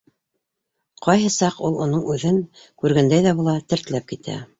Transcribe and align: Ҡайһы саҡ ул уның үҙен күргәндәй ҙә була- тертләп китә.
Ҡайһы 1.07 1.27
саҡ 1.35 1.59
ул 1.69 1.77
уның 1.85 2.01
үҙен 2.13 2.39
күргәндәй 2.85 3.27
ҙә 3.27 3.35
була- 3.41 3.55
тертләп 3.75 4.09
китә. 4.15 4.39